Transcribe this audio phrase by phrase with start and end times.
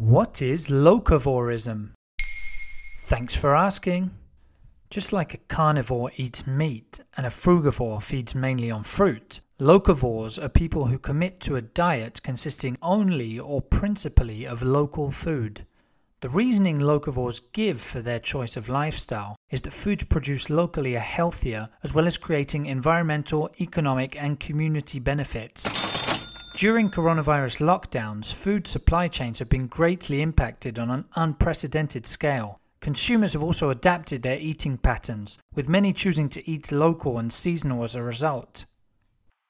[0.00, 1.90] What is locavorism?
[3.02, 4.12] Thanks for asking.
[4.88, 10.48] Just like a carnivore eats meat and a frugivore feeds mainly on fruit, locavores are
[10.48, 15.66] people who commit to a diet consisting only or principally of local food.
[16.20, 21.00] The reasoning locavores give for their choice of lifestyle is that foods produced locally are
[21.00, 25.99] healthier, as well as creating environmental, economic, and community benefits.
[26.60, 32.60] During coronavirus lockdowns, food supply chains have been greatly impacted on an unprecedented scale.
[32.80, 37.82] Consumers have also adapted their eating patterns, with many choosing to eat local and seasonal
[37.82, 38.66] as a result.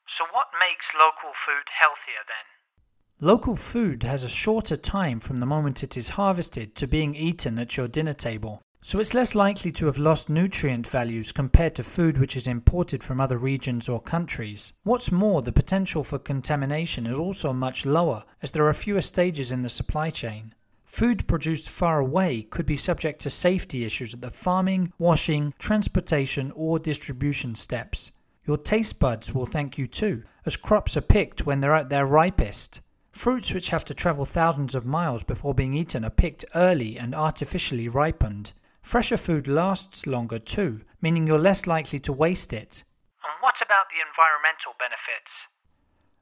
[0.07, 3.27] So, what makes local food healthier then?
[3.27, 7.59] Local food has a shorter time from the moment it is harvested to being eaten
[7.59, 11.83] at your dinner table so it's less likely to have lost nutrient values compared to
[11.83, 14.73] food which is imported from other regions or countries.
[14.83, 19.51] What's more, the potential for contamination is also much lower as there are fewer stages
[19.51, 20.55] in the supply chain.
[20.83, 26.51] Food produced far away could be subject to safety issues at the farming, washing, transportation,
[26.53, 28.11] or distribution steps.
[28.45, 32.05] Your taste buds will thank you too, as crops are picked when they're at their
[32.05, 32.81] ripest.
[33.11, 37.13] Fruits which have to travel thousands of miles before being eaten are picked early and
[37.13, 38.53] artificially ripened.
[38.81, 42.83] Fresher food lasts longer too, meaning you're less likely to waste it.
[43.23, 45.47] And what about the environmental benefits?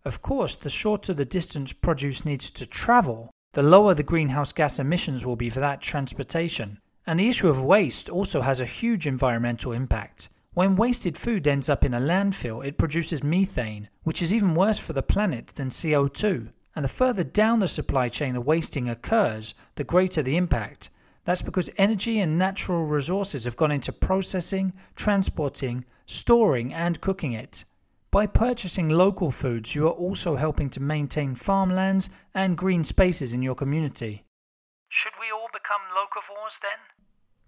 [0.06, 4.78] Of course, the shorter the distance produce needs to travel, the lower the greenhouse gas
[4.78, 6.80] emissions will be for that transportation.
[7.08, 10.30] And the issue of waste also has a huge environmental impact.
[10.54, 14.80] When wasted food ends up in a landfill, it produces methane, which is even worse
[14.80, 16.50] for the planet than CO2.
[16.76, 20.90] And the further down the supply chain the wasting occurs, the greater the impact.
[21.30, 27.66] That's because energy and natural resources have gone into processing, transporting, storing, and cooking it.
[28.10, 33.44] By purchasing local foods, you are also helping to maintain farmlands and green spaces in
[33.44, 34.24] your community.
[34.88, 36.80] Should we all become locavores then?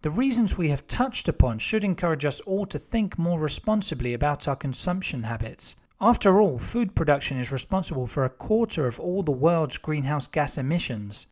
[0.03, 4.47] The reasons we have touched upon should encourage us all to think more responsibly about
[4.47, 5.75] our consumption habits.
[5.99, 10.59] After all, food production is responsible for a quarter of all the world's greenhouse gas
[10.59, 11.25] emissions.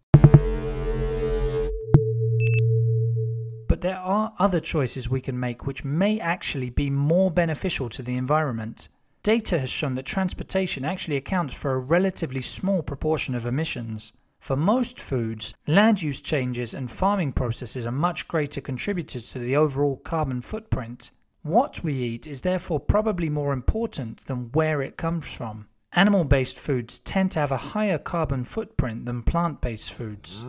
[3.80, 8.04] But there are other choices we can make which may actually be more beneficial to
[8.04, 8.90] the environment.
[9.24, 14.12] Data has shown that transportation actually accounts for a relatively small proportion of emissions.
[14.38, 19.56] For most foods, land use changes and farming processes are much greater contributors to the
[19.56, 21.12] overall carbon footprint.
[21.42, 25.70] What we eat is therefore probably more important than where it comes from.
[25.94, 30.44] Animal based foods tend to have a higher carbon footprint than plant based foods.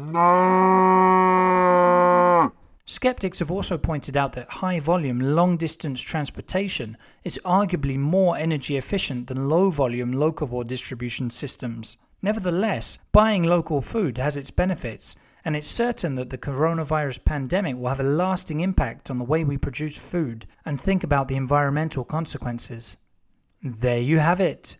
[2.91, 8.77] Skeptics have also pointed out that high volume, long distance transportation is arguably more energy
[8.77, 11.97] efficient than low volume locavore distribution systems.
[12.21, 15.15] Nevertheless, buying local food has its benefits,
[15.45, 19.45] and it's certain that the coronavirus pandemic will have a lasting impact on the way
[19.45, 22.97] we produce food and think about the environmental consequences.
[23.62, 24.79] There you have it.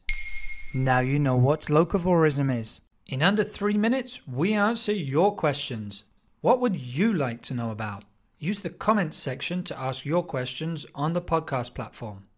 [0.75, 2.83] Now you know what locavorism is.
[3.07, 6.03] In under three minutes, we answer your questions.
[6.43, 8.05] What would you like to know about?
[8.39, 12.29] Use the comments section to ask your questions on the podcast platform.